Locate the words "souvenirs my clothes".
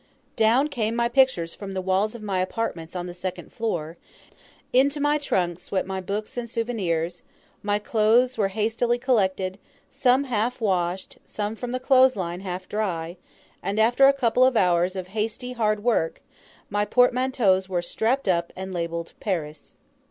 6.49-8.35